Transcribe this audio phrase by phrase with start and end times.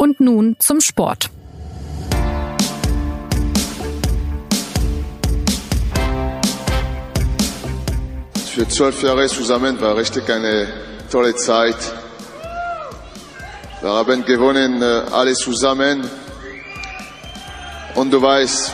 [0.00, 1.28] Und nun zum Sport.
[8.54, 10.68] Für zwölf Jahre zusammen war richtig eine
[11.10, 11.76] tolle Zeit.
[13.80, 16.08] Wir haben gewonnen äh, alle zusammen.
[17.96, 18.70] Und du weißt,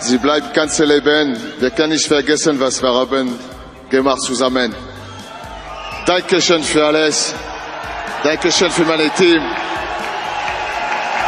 [0.00, 1.36] sie bleibt ganze Leben.
[1.60, 3.38] Wir können nicht vergessen, was wir haben
[3.88, 4.74] gemacht zusammen.
[6.06, 7.32] Dankeschön für alles.
[8.24, 9.42] Dankeschön für mein Team.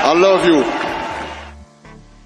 [0.02, 0.64] I love you.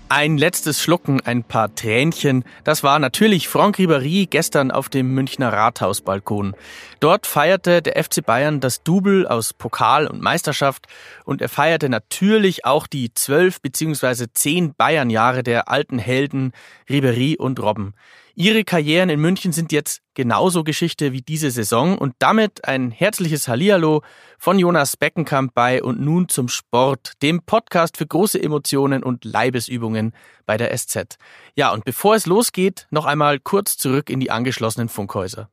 [0.09, 2.45] Ein letztes Schlucken, ein paar Tränchen.
[2.63, 6.55] Das war natürlich Franck Ribéry gestern auf dem Münchner Rathausbalkon.
[7.01, 10.87] Dort feierte der FC Bayern das Double aus Pokal und Meisterschaft
[11.25, 16.53] und er feierte natürlich auch die zwölf beziehungsweise zehn Bayernjahre der alten Helden
[16.89, 17.95] Ribéry und Robben.
[18.37, 23.49] Ihre Karrieren in München sind jetzt genauso Geschichte wie diese Saison und damit ein herzliches
[23.49, 24.03] Hallihallo
[24.39, 30.13] von Jonas Beckenkamp bei und nun zum Sport, dem Podcast für große Emotionen und Leibesübungen
[30.47, 31.17] bei der SZ.
[31.55, 35.49] Ja, und bevor es losgeht, noch einmal kurz zurück in die angeschlossenen Funkhäuser.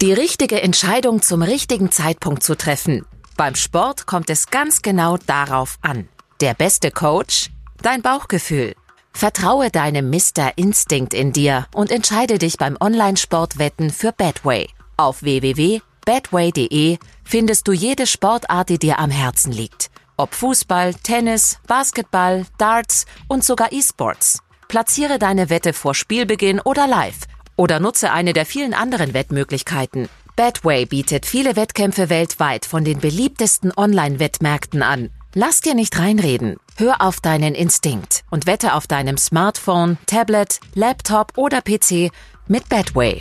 [0.00, 3.04] Die richtige Entscheidung zum richtigen Zeitpunkt zu treffen.
[3.36, 6.08] Beim Sport kommt es ganz genau darauf an.
[6.40, 7.50] Der beste Coach?
[7.82, 8.74] Dein Bauchgefühl.
[9.12, 10.52] Vertraue deinem Mr.
[10.56, 14.68] Instinct in dir und entscheide dich beim Online-Sportwetten für Betway.
[14.96, 19.90] Auf www.betway.de findest du jede Sportart, die dir am Herzen liegt.
[20.16, 24.40] Ob Fußball, Tennis, Basketball, Darts und sogar E-Sports.
[24.68, 27.20] Platziere deine Wette vor Spielbeginn oder live
[27.56, 30.08] oder nutze eine der vielen anderen Wettmöglichkeiten.
[30.36, 36.56] Betway bietet viele Wettkämpfe weltweit von den beliebtesten Online-Wettmärkten an Lass dir nicht reinreden.
[36.76, 42.10] Hör auf deinen Instinkt und wette auf deinem Smartphone, Tablet, Laptop oder PC
[42.48, 43.20] mit Betway.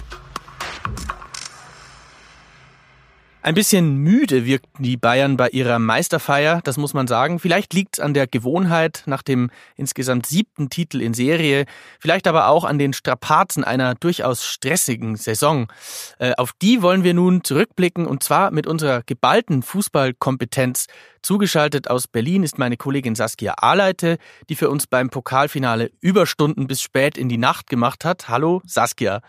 [3.41, 7.39] Ein bisschen müde wirkten die Bayern bei ihrer Meisterfeier, das muss man sagen.
[7.39, 11.65] Vielleicht liegt es an der Gewohnheit nach dem insgesamt siebten Titel in Serie,
[12.01, 15.71] vielleicht aber auch an den Strapazen einer durchaus stressigen Saison.
[16.19, 20.87] Äh, auf die wollen wir nun zurückblicken und zwar mit unserer geballten Fußballkompetenz.
[21.21, 24.17] Zugeschaltet aus Berlin ist meine Kollegin Saskia Ahleite,
[24.49, 28.27] die für uns beim Pokalfinale Überstunden bis spät in die Nacht gemacht hat.
[28.27, 29.21] Hallo Saskia.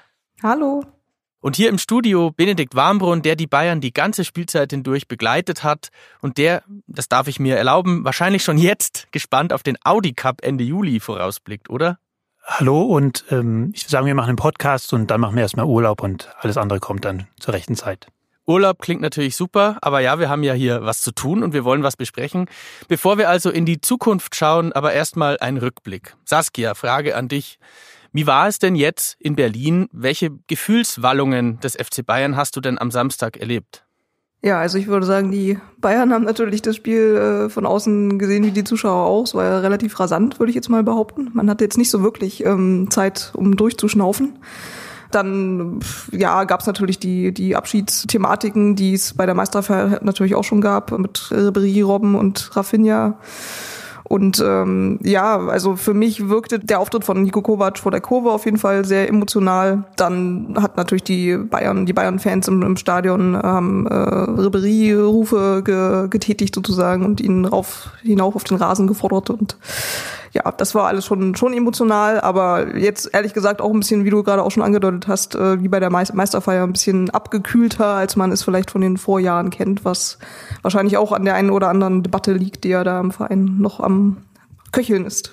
[0.42, 0.82] Hallo.
[1.42, 5.88] Und hier im Studio Benedikt Warmbrunn, der die Bayern die ganze Spielzeit hindurch begleitet hat
[6.20, 10.42] und der, das darf ich mir erlauben, wahrscheinlich schon jetzt gespannt auf den Audi Cup
[10.42, 11.98] Ende Juli vorausblickt, oder?
[12.44, 15.64] Hallo und ähm, ich würde sagen, wir machen einen Podcast und dann machen wir erstmal
[15.64, 18.08] Urlaub und alles andere kommt dann zur rechten Zeit.
[18.46, 21.64] Urlaub klingt natürlich super, aber ja, wir haben ja hier was zu tun und wir
[21.64, 22.50] wollen was besprechen.
[22.86, 26.16] Bevor wir also in die Zukunft schauen, aber erstmal ein Rückblick.
[26.26, 27.58] Saskia, Frage an dich.
[28.12, 29.88] Wie war es denn jetzt in Berlin?
[29.92, 33.84] Welche Gefühlswallungen des FC Bayern hast du denn am Samstag erlebt?
[34.42, 38.44] Ja, also ich würde sagen, die Bayern haben natürlich das Spiel äh, von außen gesehen,
[38.44, 39.24] wie die Zuschauer auch.
[39.24, 41.30] Es war ja relativ rasant, würde ich jetzt mal behaupten.
[41.34, 44.38] Man hatte jetzt nicht so wirklich ähm, Zeit, um durchzuschnaufen.
[45.10, 50.44] Dann ja, gab es natürlich die, die Abschiedsthematiken, die es bei der Meisterfeier natürlich auch
[50.44, 53.18] schon gab, mit Ribery, Robben und Rafinha.
[54.10, 58.32] Und ähm, ja, also für mich wirkte der Auftritt von Nico Kovac vor der Kurve
[58.32, 59.84] auf jeden Fall sehr emotional.
[59.94, 66.56] Dann hat natürlich die Bayern, die Bayern-Fans im, im, Stadion haben äh, Ribery-Rufe ge, getätigt
[66.56, 69.56] sozusagen und ihn rauf hinauf auf den Rasen gefordert und
[70.32, 74.10] ja, das war alles schon, schon emotional, aber jetzt ehrlich gesagt auch ein bisschen, wie
[74.10, 78.14] du gerade auch schon angedeutet hast, äh, wie bei der Meisterfeier ein bisschen abgekühlter, als
[78.14, 80.18] man es vielleicht von den Vorjahren kennt, was
[80.62, 83.80] wahrscheinlich auch an der einen oder anderen Debatte liegt, die ja da im Verein noch
[83.80, 84.18] am
[84.70, 85.32] Köcheln ist.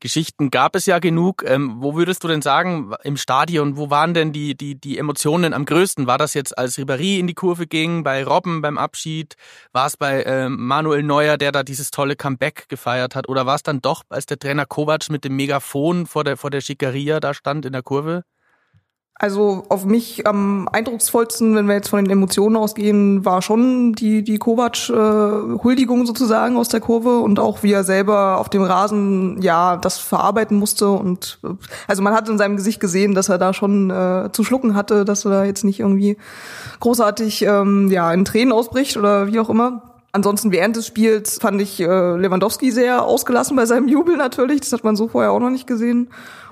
[0.00, 1.44] Geschichten gab es ja genug.
[1.46, 5.54] Ähm, wo würdest du denn sagen, im Stadion, wo waren denn die, die, die Emotionen
[5.54, 6.06] am größten?
[6.06, 9.36] War das jetzt, als Ribéry in die Kurve ging, bei Robben beim Abschied?
[9.72, 13.28] War es bei ähm, Manuel Neuer, der da dieses tolle Comeback gefeiert hat?
[13.28, 16.50] Oder war es dann doch, als der Trainer Kovac mit dem Megafon vor der, vor
[16.50, 18.24] der Schickeria da stand in der Kurve?
[19.22, 24.24] Also auf mich am eindrucksvollsten, wenn wir jetzt von den Emotionen ausgehen, war schon die,
[24.24, 29.42] die Kovac-Huldigung äh, sozusagen aus der Kurve und auch wie er selber auf dem Rasen
[29.42, 30.88] ja das verarbeiten musste.
[30.88, 31.48] Und äh,
[31.86, 35.04] also man hat in seinem Gesicht gesehen, dass er da schon äh, zu schlucken hatte,
[35.04, 36.16] dass er da jetzt nicht irgendwie
[36.80, 39.82] großartig ähm, ja in Tränen ausbricht oder wie auch immer.
[40.12, 41.84] Ansonsten während des Spiels fand ich äh,
[42.16, 44.62] Lewandowski sehr ausgelassen bei seinem Jubel natürlich.
[44.62, 46.08] Das hat man so vorher auch noch nicht gesehen.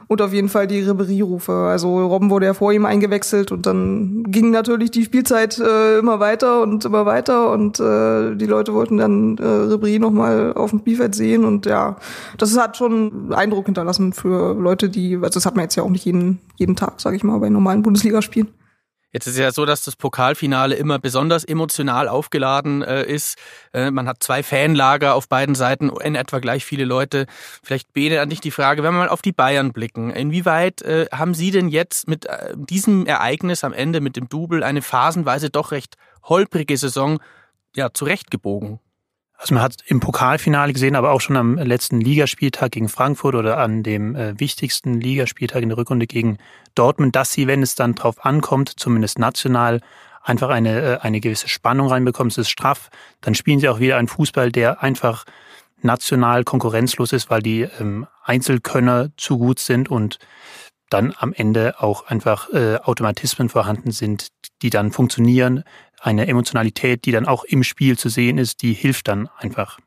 [0.08, 1.52] Und auf jeden Fall die Ribery-Rufe.
[1.52, 6.18] Also Robben wurde ja vor ihm eingewechselt und dann ging natürlich die Spielzeit äh, immer
[6.18, 10.78] weiter und immer weiter und äh, die Leute wollten dann äh, Ribery nochmal auf dem
[10.80, 11.96] Spielfeld sehen und ja,
[12.38, 15.90] das hat schon Eindruck hinterlassen für Leute, die, also das hat man jetzt ja auch
[15.90, 18.48] nicht jeden, jeden Tag, sage ich mal, bei normalen Bundesligaspielen.
[19.18, 23.36] Jetzt ist es ja so, dass das Pokalfinale immer besonders emotional aufgeladen äh, ist.
[23.72, 27.26] Äh, man hat zwei Fanlager auf beiden Seiten, in etwa gleich viele Leute.
[27.64, 31.06] Vielleicht Bede an dich die Frage, wenn wir mal auf die Bayern blicken, inwieweit äh,
[31.10, 35.50] haben Sie denn jetzt mit äh, diesem Ereignis am Ende, mit dem Double, eine phasenweise
[35.50, 37.18] doch recht holprige Saison
[37.74, 38.78] ja, zurechtgebogen?
[39.40, 43.58] Also man hat im Pokalfinale gesehen, aber auch schon am letzten Ligaspieltag gegen Frankfurt oder
[43.58, 46.38] an dem äh, wichtigsten Ligaspieltag in der Rückrunde gegen
[46.74, 49.80] Dortmund, dass sie, wenn es dann drauf ankommt, zumindest national,
[50.24, 52.32] einfach eine, äh, eine gewisse Spannung reinbekommen.
[52.32, 52.90] Es ist straff.
[53.20, 55.24] Dann spielen sie auch wieder einen Fußball, der einfach
[55.82, 60.18] national konkurrenzlos ist, weil die ähm, Einzelkönner zu gut sind und
[60.90, 64.28] dann am Ende auch einfach äh, Automatismen vorhanden sind,
[64.62, 65.62] die dann funktionieren,
[66.00, 69.78] eine Emotionalität, die dann auch im Spiel zu sehen ist, die hilft dann einfach.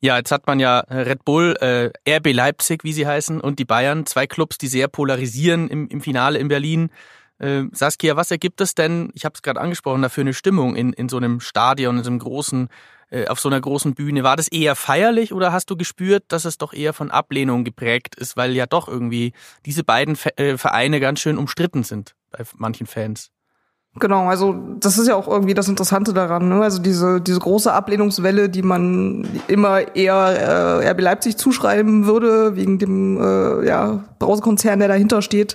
[0.00, 3.64] Ja, jetzt hat man ja Red Bull, äh, RB Leipzig, wie sie heißen, und die
[3.64, 6.90] Bayern, zwei Clubs, die sehr polarisieren im, im Finale in Berlin.
[7.38, 10.92] Äh, Saskia, was ergibt es denn, ich habe es gerade angesprochen, dafür eine Stimmung in,
[10.92, 12.68] in so einem Stadion, in so einem großen,
[13.10, 14.24] äh, auf so einer großen Bühne?
[14.24, 18.14] War das eher feierlich oder hast du gespürt, dass es doch eher von Ablehnung geprägt
[18.14, 19.32] ist, weil ja doch irgendwie
[19.64, 23.33] diese beiden äh, Vereine ganz schön umstritten sind bei manchen Fans?
[24.00, 26.48] Genau, also das ist ja auch irgendwie das Interessante daran.
[26.48, 26.62] Ne?
[26.62, 32.80] Also diese, diese große Ablehnungswelle, die man immer eher äh, RB Leipzig zuschreiben würde, wegen
[32.80, 35.54] dem äh, ja, Brausekonzern, der dahinter steht.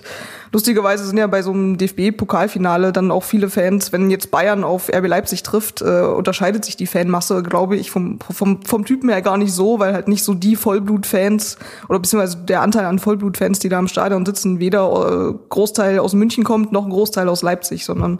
[0.52, 4.88] Lustigerweise sind ja bei so einem DFB-Pokalfinale dann auch viele Fans, wenn jetzt Bayern auf
[4.88, 9.22] RB Leipzig trifft, äh, unterscheidet sich die Fanmasse, glaube ich, vom, vom, vom Typen her
[9.22, 11.56] gar nicht so, weil halt nicht so die Vollblutfans
[11.88, 16.14] oder beziehungsweise der Anteil an Vollblutfans, die da im Stadion sitzen, weder äh, Großteil aus
[16.14, 18.18] München kommt, noch ein Großteil aus Leipzig, sondern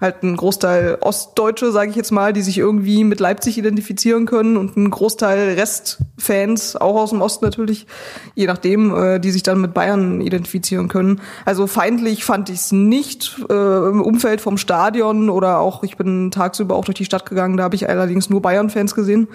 [0.00, 4.56] halt ein Großteil Ostdeutsche, sage ich jetzt mal, die sich irgendwie mit Leipzig identifizieren können
[4.56, 7.86] und ein Großteil Restfans, auch aus dem Osten natürlich,
[8.34, 11.20] je nachdem, äh, die sich dann mit Bayern identifizieren können.
[11.44, 16.30] Also feindlich fand ich es nicht äh, im Umfeld vom Stadion oder auch, ich bin
[16.30, 19.28] tagsüber auch durch die Stadt gegangen, da habe ich allerdings nur Bayern-Fans gesehen.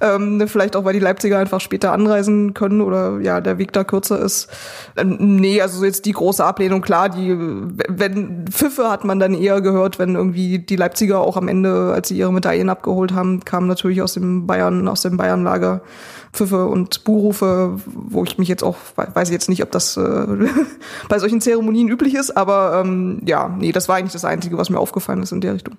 [0.00, 3.84] Ähm, vielleicht auch, weil die Leipziger einfach später anreisen können oder ja, der Weg da
[3.84, 4.48] kürzer ist.
[4.96, 7.36] Ähm, nee, also jetzt die große Ablehnung, klar, die,
[7.88, 12.08] wenn Pfiffe hat man dann eher gehört, wenn irgendwie die Leipziger auch am Ende, als
[12.08, 15.82] sie ihre Medaillen abgeholt haben, kamen natürlich aus dem Bayern, aus dem Bayernlager
[16.32, 20.26] Pfiffe und Buhrufe, wo ich mich jetzt auch, weiß ich jetzt nicht, ob das äh,
[21.08, 24.70] bei solchen Zeremonien üblich ist, aber ähm, ja, nee, das war eigentlich das Einzige, was
[24.70, 25.76] mir aufgefallen ist in der Richtung.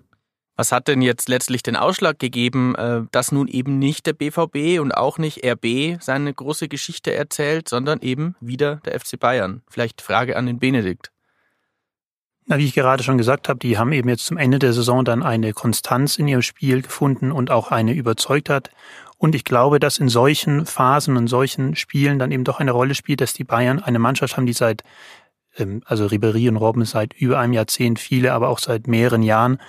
[0.60, 4.81] Was hat denn jetzt letztlich den Ausschlag gegeben, äh, dass nun eben nicht der BVB
[4.81, 9.62] und auch nicht RB seine große Geschichte erzählt, sondern eben wieder der FC Bayern?
[9.70, 11.12] Vielleicht Frage an den Benedikt.
[12.51, 15.06] Na, wie ich gerade schon gesagt habe, die haben eben jetzt zum Ende der Saison
[15.06, 18.72] dann eine Konstanz in ihrem Spiel gefunden und auch eine überzeugt hat.
[19.19, 22.96] Und ich glaube, dass in solchen Phasen und solchen Spielen dann eben doch eine Rolle
[22.96, 24.84] spielt, dass die Bayern eine Mannschaft haben, die seit,
[25.57, 29.60] ähm, also Ribéry und Robben seit über einem Jahrzehnt, viele aber auch seit mehreren Jahren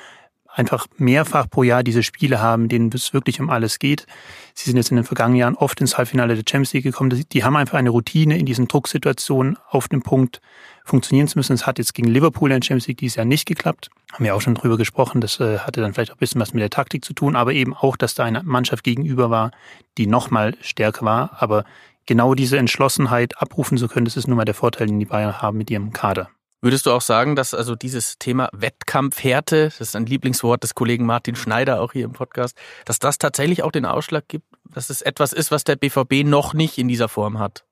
[0.53, 4.07] einfach mehrfach pro Jahr diese Spiele haben, denen es wirklich um alles geht.
[4.55, 7.25] Sie sind jetzt in den vergangenen Jahren oft ins Halbfinale der Champions League gekommen.
[7.33, 10.41] Die haben einfach eine Routine in diesen Drucksituationen auf dem Punkt
[10.85, 11.53] funktionieren zu müssen.
[11.53, 13.91] Es hat jetzt gegen Liverpool in der Champions League dieses Jahr nicht geklappt.
[14.13, 15.21] Haben wir auch schon drüber gesprochen.
[15.21, 17.53] Das äh, hatte dann vielleicht auch ein bisschen was mit der Taktik zu tun, aber
[17.53, 19.53] eben auch, dass da eine Mannschaft gegenüber war,
[19.99, 21.37] die nochmal stärker war.
[21.39, 21.65] Aber
[22.07, 25.41] genau diese Entschlossenheit abrufen zu können, das ist nun mal der Vorteil, den die Bayern
[25.41, 26.29] haben mit ihrem Kader.
[26.63, 31.07] Würdest du auch sagen, dass also dieses Thema Wettkampfhärte, das ist ein Lieblingswort des Kollegen
[31.07, 35.01] Martin Schneider auch hier im Podcast, dass das tatsächlich auch den Ausschlag gibt, dass es
[35.01, 37.65] etwas ist, was der BVB noch nicht in dieser Form hat?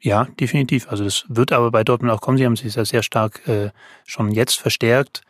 [0.00, 0.88] Ja, definitiv.
[0.88, 2.38] Also das wird aber bei Dortmund auch kommen.
[2.38, 3.70] Sie haben sich ja sehr stark äh,
[4.04, 5.22] schon jetzt verstärkt.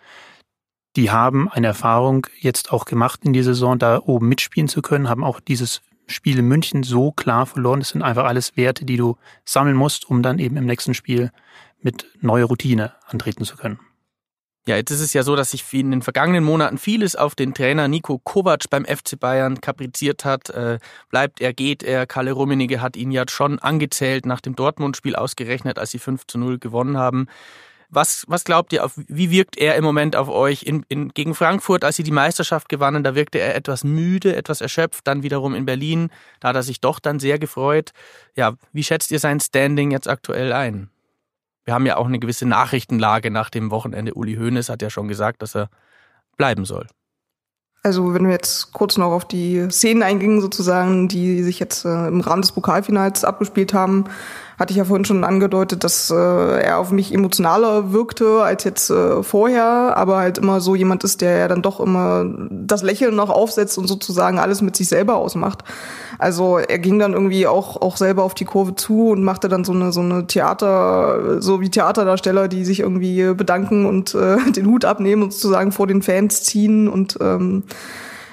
[0.96, 5.08] Die haben eine Erfahrung jetzt auch gemacht in dieser Saison, da oben mitspielen zu können,
[5.08, 7.80] haben auch dieses Spiel in München so klar verloren.
[7.80, 11.30] Das sind einfach alles Werte, die du sammeln musst, um dann eben im nächsten Spiel
[11.86, 13.78] mit neuer Routine antreten zu können.
[14.66, 17.54] Ja, jetzt ist es ja so, dass sich in den vergangenen Monaten vieles auf den
[17.54, 20.50] Trainer Nico Kovac beim FC Bayern kapriziert hat.
[20.50, 22.04] Äh, bleibt er, geht er.
[22.06, 26.38] Kalle Rummenigge hat ihn ja schon angezählt nach dem Dortmund-Spiel ausgerechnet, als sie 5 zu
[26.38, 27.28] 0 gewonnen haben.
[27.88, 30.64] Was, was glaubt ihr, auf, wie wirkt er im Moment auf euch?
[30.64, 34.60] In, in, gegen Frankfurt, als sie die Meisterschaft gewannen, da wirkte er etwas müde, etwas
[34.60, 35.06] erschöpft.
[35.06, 37.92] Dann wiederum in Berlin, da hat er sich doch dann sehr gefreut.
[38.34, 40.90] Ja, wie schätzt ihr sein Standing jetzt aktuell ein?
[41.66, 44.14] Wir haben ja auch eine gewisse Nachrichtenlage nach dem Wochenende.
[44.14, 45.68] Uli Hoeneß hat ja schon gesagt, dass er
[46.36, 46.86] bleiben soll.
[47.82, 52.08] Also wenn wir jetzt kurz noch auf die Szenen eingingen, sozusagen, die sich jetzt äh,
[52.08, 54.04] im Rahmen des Pokalfinals abgespielt haben,
[54.58, 58.90] hatte ich ja vorhin schon angedeutet, dass äh, er auf mich emotionaler wirkte als jetzt
[58.90, 63.14] äh, vorher, aber halt immer so jemand ist, der ja dann doch immer das Lächeln
[63.14, 65.62] noch aufsetzt und sozusagen alles mit sich selber ausmacht.
[66.18, 69.64] Also er ging dann irgendwie auch auch selber auf die Kurve zu und machte dann
[69.64, 74.66] so eine so eine Theater, so wie Theaterdarsteller, die sich irgendwie bedanken und äh, den
[74.66, 77.64] Hut abnehmen und sozusagen vor den Fans ziehen und ähm,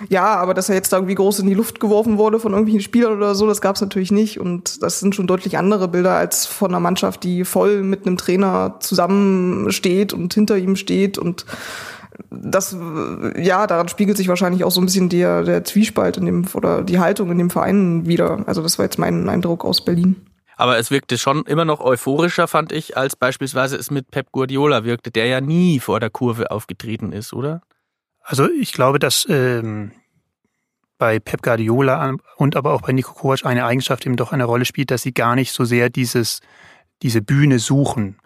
[0.09, 2.81] ja, aber dass er jetzt da irgendwie groß in die Luft geworfen wurde von irgendwelchen
[2.81, 4.39] Spielern oder so, das gab es natürlich nicht.
[4.39, 8.17] Und das sind schon deutlich andere Bilder als von einer Mannschaft, die voll mit einem
[8.17, 11.17] Trainer zusammensteht und hinter ihm steht.
[11.17, 11.45] Und
[12.29, 12.75] das,
[13.37, 16.83] ja, daran spiegelt sich wahrscheinlich auch so ein bisschen der, der Zwiespalt in dem, oder
[16.83, 18.43] die Haltung in dem Verein wieder.
[18.47, 20.15] Also das war jetzt mein Eindruck aus Berlin.
[20.55, 24.83] Aber es wirkte schon immer noch euphorischer, fand ich, als beispielsweise es mit Pep Guardiola
[24.83, 27.61] wirkte, der ja nie vor der Kurve aufgetreten ist, oder?
[28.23, 29.91] Also ich glaube, dass ähm,
[30.97, 34.65] bei Pep Guardiola und aber auch bei Nico Kovac eine Eigenschaft eben doch eine Rolle
[34.65, 36.39] spielt, dass sie gar nicht so sehr dieses,
[37.01, 38.17] diese Bühne suchen.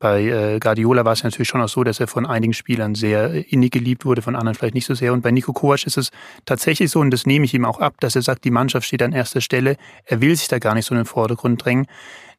[0.00, 3.50] Bei äh, Guardiola war es natürlich schon auch so, dass er von einigen Spielern sehr
[3.52, 5.12] innig geliebt wurde, von anderen vielleicht nicht so sehr.
[5.12, 6.10] Und bei Nico Kovac ist es
[6.44, 9.02] tatsächlich so, und das nehme ich ihm auch ab, dass er sagt, die Mannschaft steht
[9.02, 9.76] an erster Stelle.
[10.04, 11.86] Er will sich da gar nicht so in den Vordergrund drängen.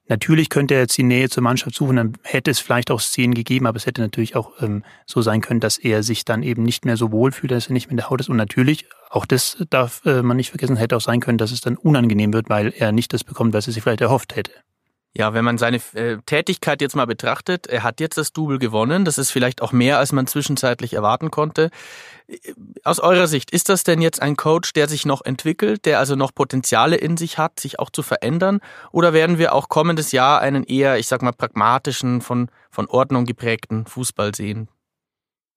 [0.08, 3.34] Natürlich könnte er jetzt die Nähe zur Mannschaft suchen, dann hätte es vielleicht auch Szenen
[3.34, 6.62] gegeben, aber es hätte natürlich auch ähm, so sein können, dass er sich dann eben
[6.62, 8.30] nicht mehr so wohl fühlt, dass er nicht mehr in der Haut ist.
[8.30, 11.62] Und natürlich, auch das darf äh, man nicht vergessen, hätte auch sein können, dass es
[11.62, 14.52] dann unangenehm wird, weil er nicht das bekommt, was er sich vielleicht erhofft hätte.
[15.18, 19.06] Ja, wenn man seine äh, Tätigkeit jetzt mal betrachtet, er hat jetzt das Double gewonnen.
[19.06, 21.70] Das ist vielleicht auch mehr, als man zwischenzeitlich erwarten konnte.
[22.84, 26.16] Aus eurer Sicht, ist das denn jetzt ein Coach, der sich noch entwickelt, der also
[26.16, 28.60] noch Potenziale in sich hat, sich auch zu verändern?
[28.92, 33.26] Oder werden wir auch kommendes Jahr einen eher, ich sag mal, pragmatischen, von, von Ordnung
[33.26, 34.68] geprägten Fußball sehen?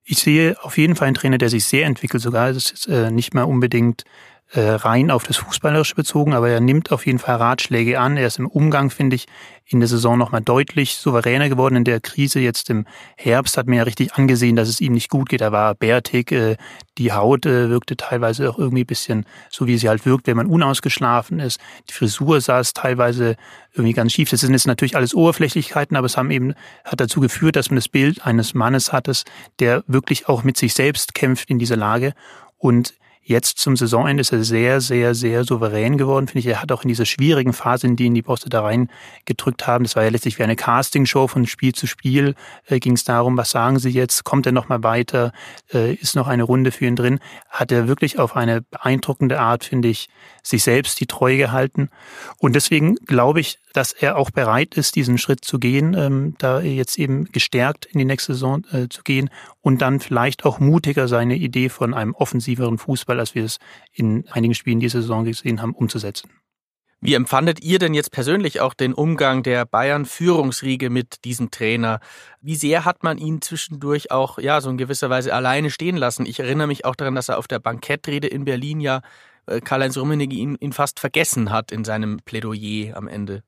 [0.04, 2.48] Ich sehe auf jeden Fall einen Trainer, der sich sehr entwickelt, sogar.
[2.50, 6.90] Es ist äh, nicht mehr unbedingt äh, rein auf das Fußballerische bezogen, aber er nimmt
[6.90, 8.16] auf jeden Fall Ratschläge an.
[8.16, 9.26] Er ist im Umgang, finde ich,
[9.66, 11.76] in der Saison nochmal deutlich souveräner geworden.
[11.76, 12.86] In der Krise jetzt im
[13.16, 15.42] Herbst hat man ja richtig angesehen, dass es ihm nicht gut geht.
[15.42, 16.56] Er war bärtig, äh,
[16.96, 20.46] die Haut äh, wirkte teilweise auch irgendwie bisschen so, wie sie halt wirkt, wenn man
[20.46, 21.60] unausgeschlafen ist.
[21.90, 23.36] Die Frisur saß teilweise
[23.74, 24.30] irgendwie ganz schief.
[24.30, 27.76] Das sind jetzt natürlich alles Oberflächlichkeiten, aber es haben eben, hat dazu geführt, dass man
[27.76, 29.08] das Bild eines Mannes hat,
[29.60, 32.14] der wirklich auch mit sich selbst kämpft in dieser Lage.
[32.56, 32.94] Und
[33.28, 36.46] Jetzt zum Saisonende ist er sehr, sehr, sehr souverän geworden, finde ich.
[36.46, 39.84] Er hat auch in dieser schwierigen Phase, in die ihn die Poste da reingedrückt haben,
[39.84, 43.36] das war ja letztlich wie eine Castingshow von Spiel zu Spiel, äh, ging es darum,
[43.36, 45.32] was sagen Sie jetzt, kommt er noch mal weiter,
[45.74, 47.20] äh, ist noch eine Runde für ihn drin,
[47.50, 50.08] hat er wirklich auf eine beeindruckende Art, finde ich,
[50.42, 51.90] sich selbst die Treue gehalten.
[52.38, 56.60] Und deswegen glaube ich, dass er auch bereit ist, diesen Schritt zu gehen, ähm, da
[56.60, 59.28] jetzt eben gestärkt in die nächste Saison äh, zu gehen
[59.68, 63.58] und dann vielleicht auch mutiger seine Idee von einem offensiveren Fußball, als wir es
[63.92, 66.30] in einigen Spielen dieser Saison gesehen haben, umzusetzen.
[67.02, 72.00] Wie empfandet ihr denn jetzt persönlich auch den Umgang der Bayern-Führungsriege mit diesem Trainer?
[72.40, 76.24] Wie sehr hat man ihn zwischendurch auch, ja, so in gewisser Weise alleine stehen lassen?
[76.24, 79.02] Ich erinnere mich auch daran, dass er auf der Bankettrede in Berlin ja
[79.44, 83.42] äh, Karl-Heinz Rummenigge ihn, ihn fast vergessen hat in seinem Plädoyer am Ende.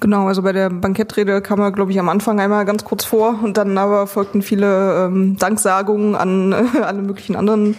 [0.00, 3.38] Genau, also bei der Bankettrede kam er, glaube ich, am Anfang einmal ganz kurz vor
[3.42, 7.76] und dann aber folgten viele ähm, Danksagungen an äh, alle möglichen anderen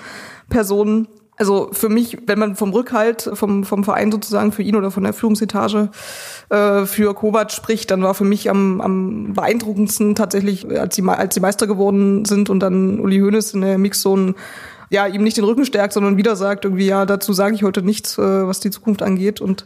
[0.49, 1.07] Personen.
[1.37, 5.03] Also für mich, wenn man vom Rückhalt vom, vom Verein sozusagen für ihn oder von
[5.03, 5.89] der Führungsetage
[6.49, 11.35] äh, für Kovac spricht, dann war für mich am, am beeindruckendsten tatsächlich, als sie, als
[11.35, 14.35] sie Meister geworden sind und dann Uli Hoeneß in der Mixzone
[14.95, 17.81] ja, ihm nicht den Rücken stärkt, sondern wieder sagt irgendwie, ja, dazu sage ich heute
[17.81, 19.41] nichts, äh, was die Zukunft angeht.
[19.41, 19.65] Und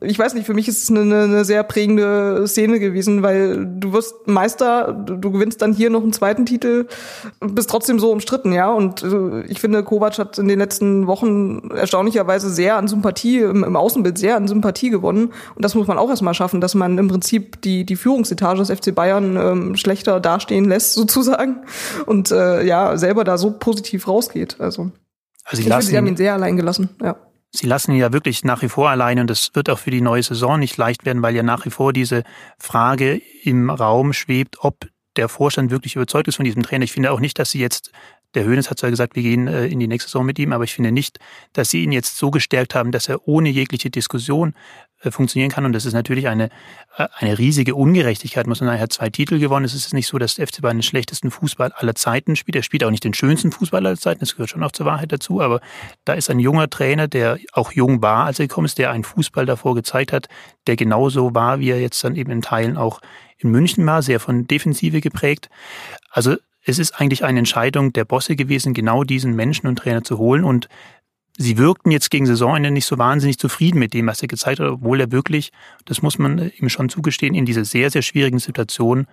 [0.00, 3.92] ich weiß nicht, für mich ist es eine, eine sehr prägende Szene gewesen, weil du
[3.92, 6.86] wirst Meister, du, du gewinnst dann hier noch einen zweiten Titel,
[7.40, 8.70] bist trotzdem so umstritten, ja.
[8.72, 13.64] Und äh, ich finde, Kovac hat in den letzten Wochen erstaunlicherweise sehr an Sympathie, im,
[13.64, 15.32] im Außenbild sehr an Sympathie gewonnen.
[15.56, 18.70] Und das muss man auch erstmal schaffen, dass man im Prinzip die, die Führungsetage des
[18.70, 21.56] FC Bayern ähm, schlechter dastehen lässt, sozusagen.
[22.06, 24.59] Und äh, ja, selber da so positiv rausgeht.
[24.60, 24.92] Also,
[25.44, 27.16] also ich finde, sie haben ihn sehr allein gelassen, ja.
[27.52, 30.00] Sie lassen ihn ja wirklich nach wie vor allein und das wird auch für die
[30.00, 32.22] neue Saison nicht leicht werden, weil ja nach wie vor diese
[32.58, 34.86] Frage im Raum schwebt, ob
[35.16, 36.84] der Vorstand wirklich überzeugt ist von diesem Trainer.
[36.84, 37.90] Ich finde auch nicht, dass sie jetzt
[38.34, 40.64] der Hönes hat zwar gesagt, wir gehen äh, in die nächste Saison mit ihm, aber
[40.64, 41.18] ich finde nicht,
[41.52, 44.54] dass sie ihn jetzt so gestärkt haben, dass er ohne jegliche Diskussion
[45.02, 45.64] äh, funktionieren kann.
[45.64, 46.50] Und das ist natürlich eine,
[46.96, 48.46] äh, eine riesige Ungerechtigkeit.
[48.46, 49.64] Muss man sagen, er hat zwei Titel gewonnen.
[49.64, 52.56] Es ist nicht so, dass der FC Bayern den schlechtesten Fußball aller Zeiten spielt.
[52.56, 54.20] Er spielt auch nicht den schönsten Fußball aller Zeiten.
[54.20, 55.40] Das gehört schon auch zur Wahrheit dazu.
[55.40, 55.60] Aber
[56.04, 59.04] da ist ein junger Trainer, der auch jung war, als er gekommen ist, der einen
[59.04, 60.28] Fußball davor gezeigt hat,
[60.66, 63.00] der genauso war, wie er jetzt dann eben in Teilen auch
[63.38, 65.48] in München war, sehr von Defensive geprägt.
[66.10, 66.36] Also
[66.70, 70.44] es ist eigentlich eine Entscheidung der Bosse gewesen, genau diesen Menschen und Trainer zu holen.
[70.44, 70.68] Und
[71.36, 74.68] sie wirkten jetzt gegen Saisonende nicht so wahnsinnig zufrieden mit dem, was er gezeigt hat,
[74.68, 75.52] obwohl er wirklich,
[75.84, 79.06] das muss man ihm schon zugestehen, in dieser sehr, sehr schwierigen Situation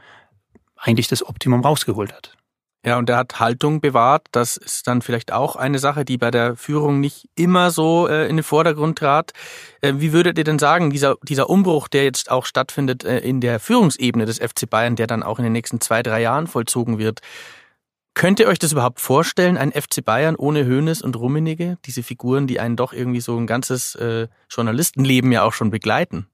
[0.75, 2.37] eigentlich das Optimum rausgeholt hat.
[2.85, 4.27] Ja, und er hat Haltung bewahrt.
[4.31, 8.29] Das ist dann vielleicht auch eine Sache, die bei der Führung nicht immer so äh,
[8.29, 9.33] in den Vordergrund trat.
[9.81, 13.41] Äh, wie würdet ihr denn sagen, dieser, dieser Umbruch, der jetzt auch stattfindet äh, in
[13.41, 16.97] der Führungsebene des FC Bayern, der dann auch in den nächsten zwei, drei Jahren vollzogen
[16.97, 17.21] wird,
[18.17, 21.77] Könnt ihr euch das überhaupt vorstellen, ein FC Bayern ohne Hönes und Rummenigge?
[21.85, 26.25] Diese Figuren, die einen doch irgendwie so ein ganzes äh, Journalistenleben ja auch schon begleiten.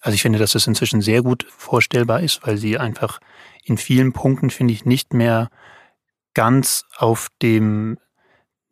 [0.00, 3.20] Also ich finde, dass das inzwischen sehr gut vorstellbar ist, weil sie einfach
[3.62, 5.50] in vielen Punkten, finde ich, nicht mehr
[6.40, 7.98] ganz auf dem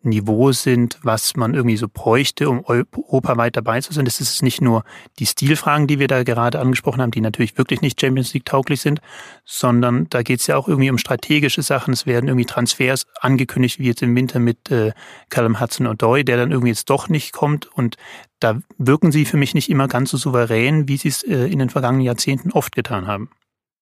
[0.02, 4.06] Niveau sind, was man irgendwie so bräuchte, um europaweit dabei zu sein.
[4.06, 4.84] Das ist nicht nur
[5.18, 8.80] die Stilfragen, die wir da gerade angesprochen haben, die natürlich wirklich nicht Champions League tauglich
[8.80, 9.02] sind,
[9.44, 11.92] sondern da geht es ja auch irgendwie um strategische Sachen.
[11.92, 14.92] Es werden irgendwie Transfers angekündigt, wie jetzt im Winter mit äh,
[15.28, 17.66] Callum Hudson O'Doy, der dann irgendwie jetzt doch nicht kommt.
[17.66, 17.98] Und
[18.40, 21.58] da wirken sie für mich nicht immer ganz so souverän, wie sie es äh, in
[21.58, 23.28] den vergangenen Jahrzehnten oft getan haben.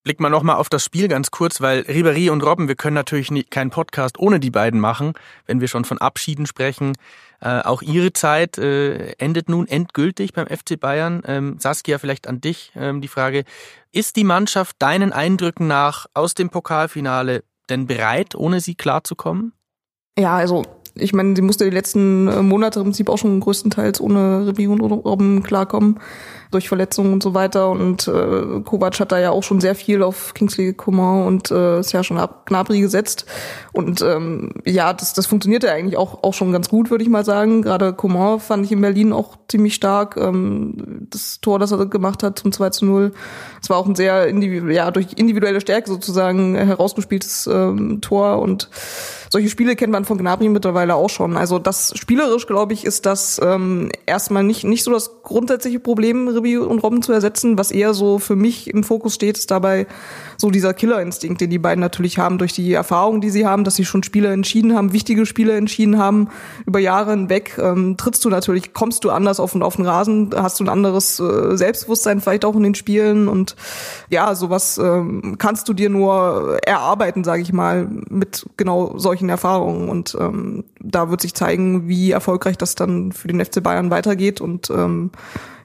[0.06, 3.32] Blick mal nochmal auf das Spiel ganz kurz, weil Ribéry und Robben, wir können natürlich
[3.32, 5.14] nie, keinen Podcast ohne die beiden machen,
[5.46, 6.92] wenn wir schon von Abschieden sprechen.
[7.40, 11.22] Äh, auch ihre Zeit äh, endet nun endgültig beim FC Bayern.
[11.26, 13.42] Ähm, Saskia, vielleicht an dich ähm, die Frage,
[13.90, 19.54] ist die Mannschaft deinen Eindrücken nach aus dem Pokalfinale denn bereit, ohne sie klarzukommen?
[20.16, 20.62] Ja, also
[20.94, 24.68] ich meine, sie musste die letzten äh, Monate im Prinzip auch schon größtenteils ohne Ribéry
[24.68, 25.98] und Robben klarkommen
[26.56, 27.68] durch Verletzungen und so weiter.
[27.68, 31.80] Und äh, Kovac hat da ja auch schon sehr viel auf Kingsley Coman und äh,
[31.80, 33.26] ist ja schon ab Gnabry gesetzt.
[33.72, 37.24] Und ähm, ja, das, das funktionierte eigentlich auch, auch schon ganz gut, würde ich mal
[37.24, 37.60] sagen.
[37.60, 40.16] Gerade Coman fand ich in Berlin auch ziemlich stark.
[40.16, 43.12] Ähm, das Tor, das er gemacht hat zum 2 zu 0,
[43.62, 48.70] es war auch ein sehr individu ja, durch individuelle Stärke sozusagen herausgespieltes ähm, Tor und
[49.30, 51.36] solche Spiele kennt man von Gnabry mittlerweile auch schon.
[51.36, 56.28] Also das spielerisch, glaube ich, ist das ähm, erstmal nicht nicht so das grundsätzliche Problem,
[56.46, 57.58] Ribi und Robben zu ersetzen.
[57.58, 59.86] Was eher so für mich im Fokus steht, ist dabei
[60.36, 63.74] so dieser Killerinstinkt, den die beiden natürlich haben durch die Erfahrung, die sie haben, dass
[63.74, 66.28] sie schon Spiele entschieden haben, wichtige Spiele entschieden haben
[66.66, 67.58] über Jahre hinweg.
[67.58, 71.18] Ähm, trittst du natürlich, kommst du anders auf, auf den Rasen, hast du ein anderes
[71.18, 73.56] äh, Selbstbewusstsein vielleicht auch in den Spielen und
[74.10, 79.88] ja, sowas ähm, kannst du dir nur erarbeiten, sage ich mal, mit genau solchen Erfahrungen
[79.88, 84.40] und ähm, da wird sich zeigen, wie erfolgreich das dann für den FC Bayern weitergeht
[84.40, 85.10] und ähm,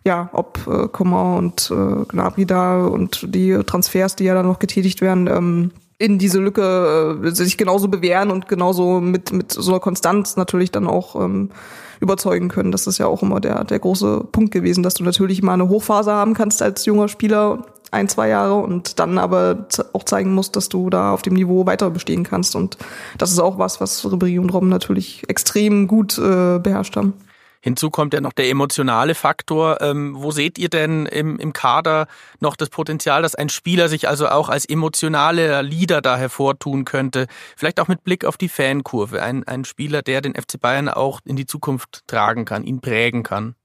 [0.03, 4.59] ja, ob äh, Coman und äh, Gnabry da und die Transfers, die ja dann noch
[4.59, 9.71] getätigt werden, ähm, in diese Lücke äh, sich genauso bewähren und genauso mit mit so
[9.71, 11.51] einer Konstanz natürlich dann auch ähm,
[11.99, 12.71] überzeugen können.
[12.71, 15.69] Das ist ja auch immer der der große Punkt gewesen, dass du natürlich mal eine
[15.69, 20.55] Hochphase haben kannst als junger Spieler ein zwei Jahre und dann aber auch zeigen musst,
[20.55, 22.77] dass du da auf dem Niveau weiter bestehen kannst und
[23.19, 27.13] das ist auch was, was Ribéry und Robben natürlich extrem gut äh, beherrscht haben.
[27.62, 29.82] Hinzu kommt ja noch der emotionale Faktor.
[29.82, 32.08] Ähm, wo seht ihr denn im, im Kader
[32.39, 37.28] noch das Potenzial, dass ein Spieler sich also auch als emotionaler Leader da hervortun könnte?
[37.56, 39.21] Vielleicht auch mit Blick auf die Fankurve.
[39.21, 43.21] Ein, ein Spieler, der den FC Bayern auch in die Zukunft tragen kann, ihn prägen
[43.21, 43.56] kann.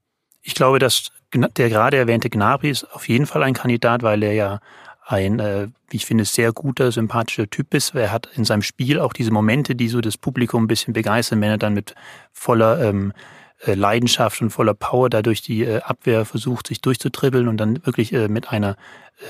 [0.43, 4.33] Ich glaube, dass der gerade erwähnte Gnabry ist auf jeden Fall ein Kandidat, weil er
[4.33, 4.59] ja
[5.05, 7.95] ein, äh, wie ich finde, sehr guter, sympathischer Typ ist.
[7.95, 11.41] Er hat in seinem Spiel auch diese Momente, die so das Publikum ein bisschen begeistern,
[11.41, 11.95] wenn er dann mit
[12.33, 17.57] voller ähm, äh, Leidenschaft und voller Power dadurch die äh, Abwehr versucht, sich durchzutribbeln und
[17.57, 18.77] dann wirklich äh, mit einer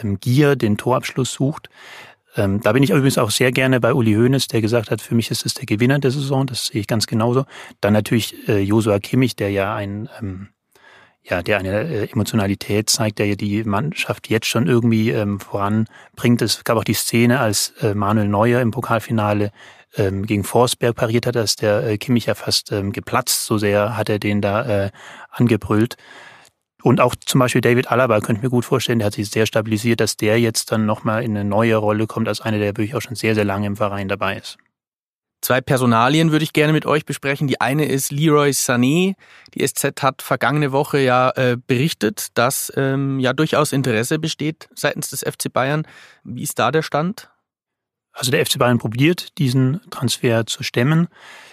[0.04, 1.70] ähm, Gier den Torabschluss sucht.
[2.36, 5.16] Ähm, da bin ich übrigens auch sehr gerne bei Uli Hoeneß, der gesagt hat, für
[5.16, 7.46] mich ist es der Gewinner der Saison, das sehe ich ganz genauso.
[7.82, 10.50] Dann natürlich äh, Josua Kimmich, der ja ein ähm,
[11.30, 16.42] ja, der eine äh, Emotionalität zeigt, der ja die Mannschaft jetzt schon irgendwie ähm, voranbringt.
[16.42, 19.52] Es gab auch die Szene, als äh, Manuel Neuer im Pokalfinale
[19.96, 23.98] ähm, gegen Forsberg pariert hat, dass der äh, Kimmich ja fast ähm, geplatzt, so sehr
[23.98, 24.92] hat er den da äh,
[25.30, 25.98] angebrüllt.
[26.84, 29.46] Und auch zum Beispiel David Alaba könnte ich mir gut vorstellen, der hat sich sehr
[29.46, 32.96] stabilisiert, dass der jetzt dann nochmal in eine neue Rolle kommt, als einer, der wirklich
[32.96, 34.58] auch schon sehr, sehr lange im Verein dabei ist.
[35.41, 37.47] Zwei Personalien würde ich gerne mit euch besprechen.
[37.47, 39.13] Die eine ist Leroy Sané.
[39.54, 45.10] Die SZ hat vergangene Woche ja äh, berichtet, dass ähm, ja durchaus Interesse besteht seitens
[45.12, 45.86] des FC Bayern.
[46.23, 47.30] Wie ist da der Stand?
[48.13, 51.08] Also der FC Bayern probiert, diesen Transfer zu stemmen.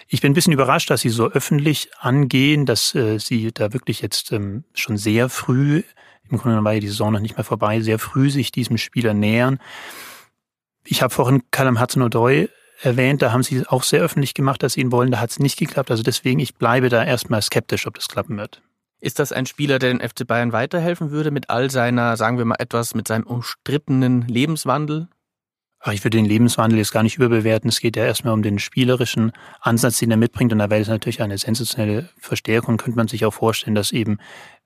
[0.07, 4.01] Ich bin ein bisschen überrascht, dass sie so öffentlich angehen, dass äh, sie da wirklich
[4.01, 5.83] jetzt ähm, schon sehr früh,
[6.29, 9.13] im Grunde war ja die Saison noch nicht mehr vorbei, sehr früh sich diesem Spieler
[9.13, 9.59] nähern.
[10.83, 12.49] Ich habe vorhin Callum Hudson-Odoi
[12.81, 15.39] erwähnt, da haben sie auch sehr öffentlich gemacht, dass sie ihn wollen, da hat es
[15.39, 15.91] nicht geklappt.
[15.91, 18.61] Also deswegen, ich bleibe da erstmal skeptisch, ob das klappen wird.
[18.99, 22.45] Ist das ein Spieler, der den FC Bayern weiterhelfen würde mit all seiner, sagen wir
[22.45, 25.07] mal etwas, mit seinem umstrittenen Lebenswandel?
[25.79, 27.69] Ach, ich würde den Lebenswandel jetzt gar nicht überbewerten.
[27.69, 30.51] Es geht ja erstmal um den spielerischen Ansatz, den er mitbringt.
[30.51, 32.77] Und da wäre es natürlich eine sensationelle Verstärkung.
[32.77, 34.17] Könnte man sich auch vorstellen, dass eben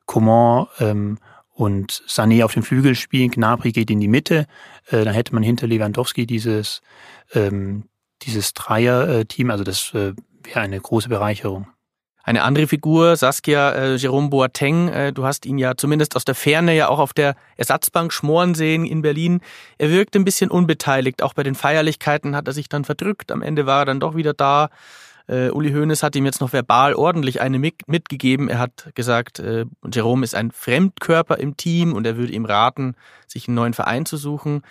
[0.05, 1.17] Coman ähm,
[1.53, 4.47] und Sané auf dem Flügel spielen, Gnabry geht in die Mitte.
[4.87, 6.81] Äh, dann hätte man hinter Lewandowski dieses,
[7.33, 7.88] ähm,
[8.23, 9.51] dieses Dreier-Team.
[9.51, 11.67] Also das äh, wäre eine große Bereicherung.
[12.29, 16.35] Eine andere Figur, Saskia äh, Jerome Boateng, äh, du hast ihn ja zumindest aus der
[16.35, 19.41] Ferne ja auch auf der Ersatzbank schmoren sehen in Berlin.
[19.79, 23.41] Er wirkt ein bisschen unbeteiligt, auch bei den Feierlichkeiten hat er sich dann verdrückt, am
[23.41, 24.69] Ende war er dann doch wieder da.
[25.27, 28.49] Äh, Uli Hoeneß hat ihm jetzt noch verbal ordentlich eine mit, mitgegeben.
[28.49, 32.95] Er hat gesagt, äh, Jerome ist ein Fremdkörper im Team und er würde ihm raten,
[33.27, 34.61] sich einen neuen Verein zu suchen.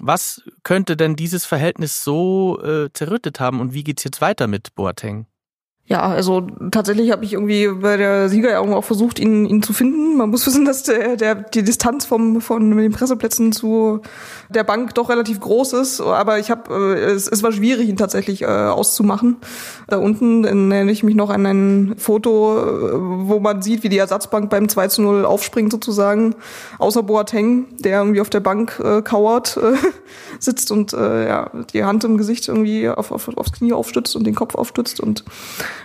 [0.00, 4.74] Was könnte denn dieses Verhältnis so äh, zerrüttet haben und wie geht's jetzt weiter mit
[4.74, 5.26] Boateng?
[5.88, 10.18] Ja, also tatsächlich habe ich irgendwie bei der Siegerehrung auch versucht, ihn, ihn zu finden.
[10.18, 14.02] Man muss wissen, dass der, der, die Distanz vom, von den Presseplätzen zu
[14.50, 16.02] der Bank doch relativ groß ist.
[16.02, 19.38] Aber ich habe, äh, es, es war schwierig, ihn tatsächlich äh, auszumachen.
[19.86, 23.96] Da unten erinnere ich mich noch an ein Foto, äh, wo man sieht, wie die
[23.96, 26.34] Ersatzbank beim 2 zu 0 aufspringt sozusagen.
[26.78, 29.72] Außer Boateng, der irgendwie auf der Bank äh, kauert, äh,
[30.38, 34.26] sitzt und äh, ja, die Hand im Gesicht irgendwie auf, auf, aufs Knie aufstützt und
[34.26, 35.24] den Kopf aufstützt und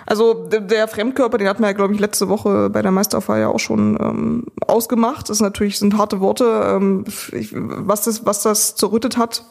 [0.05, 3.47] also der Fremdkörper, den hat man ja, glaube ich, letzte Woche bei der Meisterfeier ja
[3.47, 5.29] auch schon ähm, ausgemacht.
[5.29, 6.45] Das ist natürlich sind harte Worte.
[6.65, 9.43] Ähm, ich, was das, was das zerrüttet hat,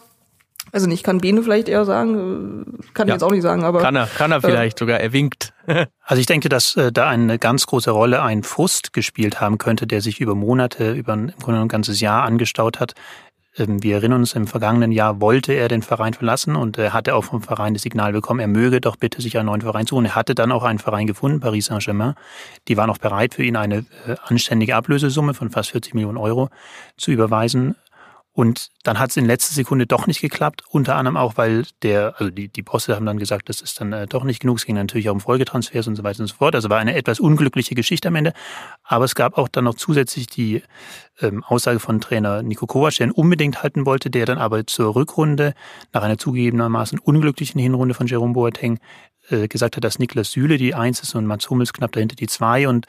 [0.72, 3.14] also nicht, kann Bene vielleicht eher sagen, äh, kann ja.
[3.14, 3.80] ich jetzt auch nicht sagen, aber.
[3.80, 5.52] Kann er, kann er vielleicht äh, sogar, er winkt.
[5.66, 9.86] also ich denke, dass äh, da eine ganz große Rolle ein Frust gespielt haben könnte,
[9.86, 12.94] der sich über Monate, über ein, im Grunde ein ganzes Jahr angestaut hat.
[13.58, 17.14] Ähm, wir erinnern uns, im vergangenen Jahr wollte er den Verein verlassen und er hatte
[17.14, 20.06] auch vom Verein das Signal bekommen, er möge doch bitte sich einen neuen Verein suchen.
[20.06, 22.14] Er hatte dann auch einen Verein gefunden, Paris Saint-Germain.
[22.68, 26.48] Die waren auch bereit, für ihn eine äh, anständige Ablösesumme von fast 40 Millionen Euro
[26.96, 27.76] zu überweisen.
[28.34, 32.14] Und dann hat es in letzter Sekunde doch nicht geklappt, unter anderem auch, weil der,
[32.18, 34.56] also die, die Bosse haben dann gesagt, das ist dann äh, doch nicht genug.
[34.56, 36.54] Es ging natürlich auch um Folgetransfers und so weiter und so fort.
[36.54, 38.32] Also war eine etwas unglückliche Geschichte am Ende.
[38.84, 40.62] Aber es gab auch dann noch zusätzlich die
[41.20, 44.94] ähm, Aussage von Trainer Nico Kovac, der ihn unbedingt halten wollte, der dann aber zur
[44.94, 45.52] Rückrunde
[45.92, 48.78] nach einer zugegebenermaßen unglücklichen Hinrunde von Jerome Boateng
[49.28, 52.28] äh, gesagt hat, dass Niklas Süle die Eins ist und Mats Hummels knapp dahinter die
[52.28, 52.86] Zwei und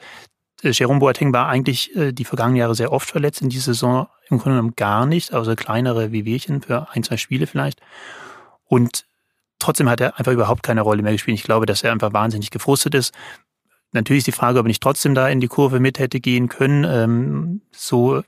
[0.70, 4.38] Jerome Boateng war eigentlich äh, die vergangenen Jahre sehr oft verletzt, in dieser Saison im
[4.38, 7.80] Grunde genommen gar nicht, außer kleinere Wehwehchen für ein, zwei Spiele vielleicht.
[8.66, 9.06] Und
[9.58, 11.38] trotzdem hat er einfach überhaupt keine Rolle mehr gespielt.
[11.38, 13.14] Ich glaube, dass er einfach wahnsinnig gefrustet ist.
[13.92, 16.48] Natürlich ist die Frage, ob er nicht trotzdem da in die Kurve mit hätte gehen
[16.48, 16.84] können.
[16.84, 18.22] Ähm, so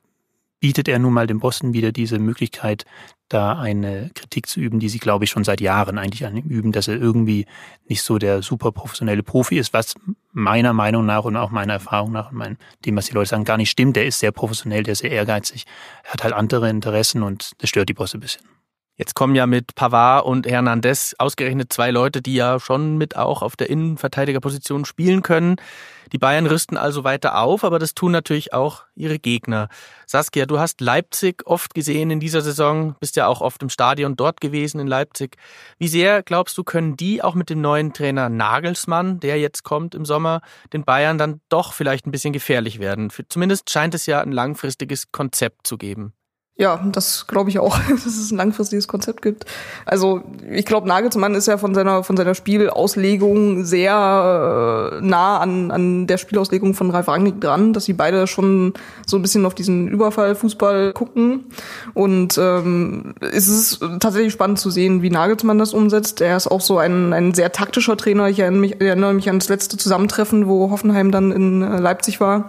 [0.67, 2.87] bietet er nun mal dem Boston wieder diese Möglichkeit,
[3.29, 6.49] da eine Kritik zu üben, die sie, glaube ich, schon seit Jahren eigentlich an ihm
[6.49, 7.47] üben, dass er irgendwie
[7.87, 9.95] nicht so der super professionelle Profi ist, was
[10.33, 13.45] meiner Meinung nach und auch meiner Erfahrung nach und mein, dem, was die Leute sagen,
[13.45, 13.95] gar nicht stimmt.
[13.95, 15.67] Der ist sehr professionell, der ist sehr ehrgeizig.
[16.03, 18.43] Er hat halt andere Interessen und das stört die Bosse ein bisschen.
[18.99, 23.43] Jetzt kommen ja mit Pavard und Hernandez ausgerechnet zwei Leute, die ja schon mit auch
[23.43, 25.57] auf der Innenverteidigerposition spielen können.
[26.13, 29.69] Die Bayern rüsten also weiter auf, aber das tun natürlich auch ihre Gegner.
[30.07, 34.17] Saskia, du hast Leipzig oft gesehen in dieser Saison, bist ja auch oft im Stadion
[34.17, 35.37] dort gewesen in Leipzig.
[35.79, 39.95] Wie sehr glaubst du, können die auch mit dem neuen Trainer Nagelsmann, der jetzt kommt
[39.95, 40.41] im Sommer,
[40.73, 43.11] den Bayern dann doch vielleicht ein bisschen gefährlich werden?
[43.29, 46.15] Zumindest scheint es ja ein langfristiges Konzept zu geben.
[46.59, 49.45] Ja, das glaube ich auch, dass es ein langfristiges Konzept gibt.
[49.85, 55.71] Also ich glaube, Nagelsmann ist ja von seiner von seiner Spielauslegung sehr äh, nah an,
[55.71, 58.73] an der Spielauslegung von Ralf Rangnick dran, dass sie beide schon
[59.07, 61.45] so ein bisschen auf diesen Überfallfußball gucken.
[61.93, 66.23] Und ähm, es ist tatsächlich spannend zu sehen, wie Nagelsmann das umsetzt.
[66.23, 68.31] Er ist auch so ein, ein sehr taktischer Trainer.
[68.31, 72.19] Ich erinnere mich, erinnere mich an das letzte Zusammentreffen, wo Hoffenheim dann in äh, Leipzig
[72.19, 72.49] war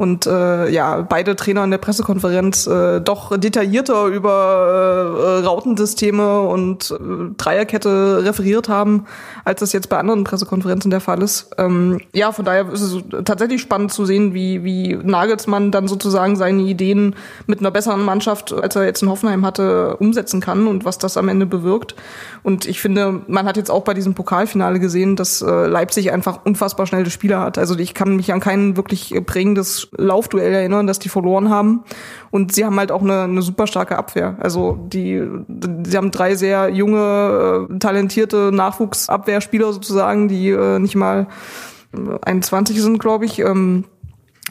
[0.00, 6.90] und äh, ja, beide Trainer in der Pressekonferenz äh, doch detaillierter über äh, Rautensysteme und
[6.90, 9.04] äh, Dreierkette referiert haben,
[9.44, 11.50] als das jetzt bei anderen Pressekonferenzen der Fall ist.
[11.58, 16.34] Ähm, ja, von daher ist es tatsächlich spannend zu sehen, wie, wie Nagelsmann dann sozusagen
[16.34, 17.14] seine Ideen
[17.46, 21.18] mit einer besseren Mannschaft, als er jetzt in Hoffenheim hatte, umsetzen kann und was das
[21.18, 21.94] am Ende bewirkt.
[22.42, 26.46] Und ich finde, man hat jetzt auch bei diesem Pokalfinale gesehen, dass äh, Leipzig einfach
[26.46, 27.58] unfassbar schnelle Spieler hat.
[27.58, 31.84] Also ich kann mich an kein wirklich prägendes Laufduell erinnern, dass die verloren haben.
[32.30, 34.36] Und sie haben halt auch eine, eine super starke Abwehr.
[34.40, 35.22] Also die,
[35.84, 41.26] sie haben drei sehr junge, äh, talentierte Nachwuchsabwehrspieler sozusagen, die äh, nicht mal
[42.22, 43.40] 21 sind, glaube ich.
[43.40, 43.84] Ähm,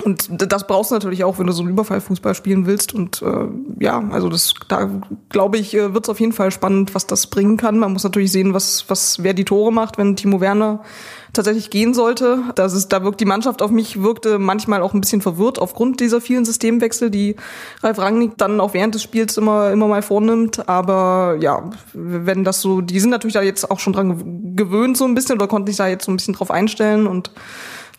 [0.04, 2.94] Und das brauchst du natürlich auch, wenn du so einen Überfallfußball spielen willst.
[2.94, 4.90] Und äh, ja, also das, da
[5.30, 7.80] glaube ich, äh, wird es auf jeden Fall spannend, was das bringen kann.
[7.80, 10.82] Man muss natürlich sehen, was, was wer die Tore macht, wenn Timo Werner
[11.34, 12.44] tatsächlich gehen sollte.
[12.56, 16.00] Das ist, da wirkt die Mannschaft auf mich, wirkte manchmal auch ein bisschen verwirrt aufgrund
[16.00, 17.36] dieser vielen Systemwechsel, die
[17.84, 20.70] Ralf Rangnick dann auch während des Spiels immer, immer mal vornimmt.
[20.70, 25.06] Aber ja, wenn das so, die sind natürlich da jetzt auch schon dran gewöhnt so
[25.06, 27.32] ein bisschen oder konnten sich da jetzt so ein bisschen drauf einstellen und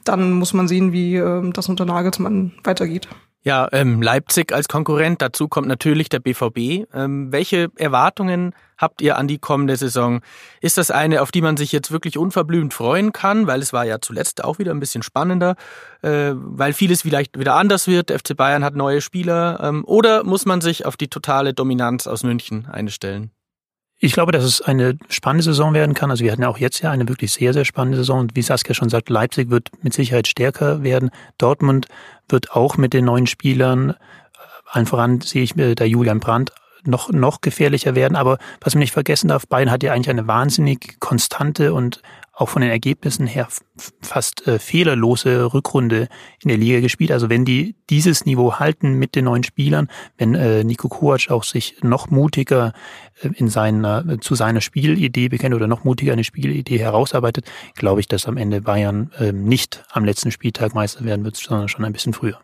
[0.04, 3.08] dann muss man sehen, wie ähm, das unter Nagelsmann weitergeht.
[3.42, 6.86] Ja, ähm, Leipzig als Konkurrent, dazu kommt natürlich der BVB.
[6.92, 10.20] Ähm, welche Erwartungen habt ihr an die kommende Saison?
[10.60, 13.86] Ist das eine, auf die man sich jetzt wirklich unverblümt freuen kann, weil es war
[13.86, 15.56] ja zuletzt auch wieder ein bisschen spannender,
[16.02, 20.22] äh, weil vieles vielleicht wieder anders wird, der FC Bayern hat neue Spieler, ähm, oder
[20.22, 23.30] muss man sich auf die totale Dominanz aus München einstellen?
[24.02, 26.10] Ich glaube, dass es eine spannende Saison werden kann.
[26.10, 28.20] Also wir hatten ja auch jetzt ja eine wirklich sehr, sehr spannende Saison.
[28.20, 31.10] Und wie Saskia schon sagt, Leipzig wird mit Sicherheit stärker werden.
[31.36, 31.86] Dortmund
[32.26, 33.94] wird auch mit den neuen Spielern, äh,
[34.70, 36.50] allen voran sehe ich mir da Julian Brandt,
[36.84, 38.16] noch, noch gefährlicher werden.
[38.16, 42.02] Aber was man nicht vergessen darf, Bayern hat ja eigentlich eine wahnsinnig konstante und
[42.40, 43.48] auch von den Ergebnissen her
[44.00, 46.08] fast äh, fehlerlose Rückrunde
[46.42, 47.12] in der Liga gespielt.
[47.12, 51.44] Also wenn die dieses Niveau halten mit den neuen Spielern, wenn äh, Nico Kovac auch
[51.44, 52.72] sich noch mutiger
[53.22, 58.00] äh, in seiner, äh, zu seiner Spielidee bekennt oder noch mutiger eine Spielidee herausarbeitet, glaube
[58.00, 61.84] ich, dass am Ende Bayern äh, nicht am letzten Spieltag Meister werden wird, sondern schon
[61.84, 62.40] ein bisschen früher.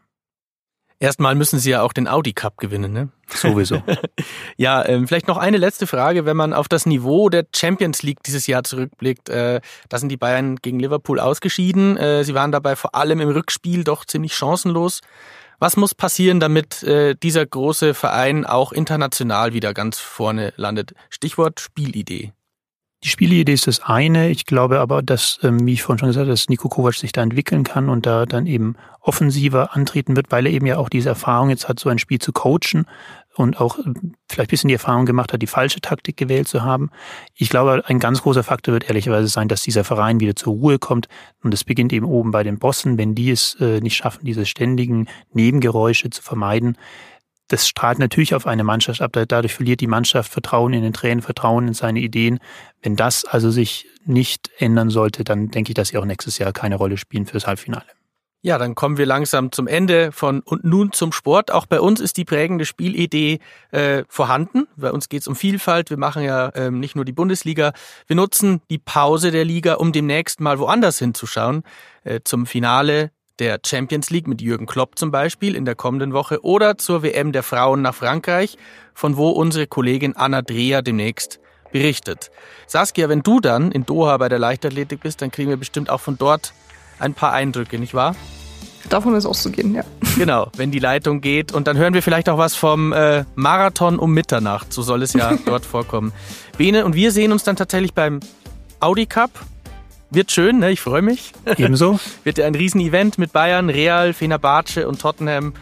[0.98, 3.10] Erstmal müssen Sie ja auch den Audi Cup gewinnen, ne?
[3.28, 3.82] Sowieso.
[4.56, 8.22] ja, ähm, vielleicht noch eine letzte Frage, wenn man auf das Niveau der Champions League
[8.22, 9.28] dieses Jahr zurückblickt.
[9.28, 11.98] Äh, da sind die Bayern gegen Liverpool ausgeschieden.
[11.98, 15.00] Äh, sie waren dabei vor allem im Rückspiel doch ziemlich chancenlos.
[15.58, 20.92] Was muss passieren, damit äh, dieser große Verein auch international wieder ganz vorne landet?
[21.10, 22.32] Stichwort Spielidee.
[23.06, 24.30] Die Spielidee ist das eine.
[24.30, 27.12] Ich glaube aber, dass, ähm, wie ich vorhin schon gesagt habe, dass Nico Kovac sich
[27.12, 30.88] da entwickeln kann und da dann eben offensiver antreten wird, weil er eben ja auch
[30.88, 32.84] diese Erfahrung jetzt hat, so ein Spiel zu coachen
[33.36, 36.64] und auch ähm, vielleicht ein bisschen die Erfahrung gemacht hat, die falsche Taktik gewählt zu
[36.64, 36.90] haben.
[37.36, 40.80] Ich glaube, ein ganz großer Faktor wird ehrlicherweise sein, dass dieser Verein wieder zur Ruhe
[40.80, 41.06] kommt.
[41.44, 44.46] Und es beginnt eben oben bei den Bossen, wenn die es äh, nicht schaffen, diese
[44.46, 46.76] ständigen Nebengeräusche zu vermeiden,
[47.48, 49.12] das strahlt natürlich auf eine Mannschaft ab.
[49.28, 52.38] Dadurch verliert die Mannschaft Vertrauen in den Trainer, Vertrauen in seine Ideen.
[52.82, 56.52] Wenn das also sich nicht ändern sollte, dann denke ich, dass sie auch nächstes Jahr
[56.52, 57.86] keine Rolle spielen fürs Halbfinale.
[58.42, 61.50] Ja, dann kommen wir langsam zum Ende von und nun zum Sport.
[61.50, 63.40] Auch bei uns ist die prägende Spielidee
[63.72, 64.68] äh, vorhanden.
[64.76, 65.90] Bei uns geht es um Vielfalt.
[65.90, 67.72] Wir machen ja ähm, nicht nur die Bundesliga.
[68.06, 71.64] Wir nutzen die Pause der Liga, um demnächst mal woanders hinzuschauen.
[72.04, 76.44] Äh, zum Finale der Champions League mit Jürgen Klopp zum Beispiel in der kommenden Woche
[76.44, 78.56] oder zur WM der Frauen nach Frankreich,
[78.94, 81.40] von wo unsere Kollegin Anna Dreher demnächst
[81.72, 82.30] berichtet.
[82.66, 86.00] Saskia, wenn du dann in Doha bei der Leichtathletik bist, dann kriegen wir bestimmt auch
[86.00, 86.52] von dort
[86.98, 88.16] ein paar Eindrücke, nicht wahr?
[88.88, 89.82] Davon ist auszugehen, ja.
[90.16, 91.52] Genau, wenn die Leitung geht.
[91.52, 94.72] Und dann hören wir vielleicht auch was vom äh, Marathon um Mitternacht.
[94.72, 96.12] So soll es ja dort vorkommen.
[96.56, 98.20] Bene und wir sehen uns dann tatsächlich beim
[98.80, 99.30] Audi Cup
[100.10, 100.70] wird schön, ne?
[100.70, 101.32] ich freue mich.
[101.56, 101.98] Ebenso.
[102.24, 105.54] Wird ja ein Riesenevent mit Bayern, Real, Fenerbahce und Tottenham.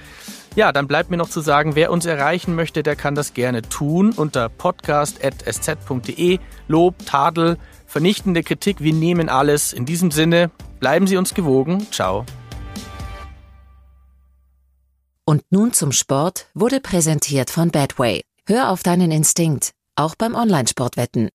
[0.57, 3.63] Ja, dann bleibt mir noch zu sagen, wer uns erreichen möchte, der kann das gerne
[3.63, 6.39] tun unter podcast.sz.de.
[6.69, 9.73] Lob, Tadel, vernichtende Kritik, wir nehmen alles.
[9.73, 11.87] In diesem Sinne, bleiben Sie uns gewogen.
[11.91, 12.25] Ciao.
[15.25, 18.23] Und nun zum Sport wurde präsentiert von Badway.
[18.47, 21.31] Hör auf deinen Instinkt, auch beim Online-Sportwetten.